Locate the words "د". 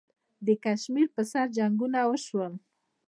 0.45-0.47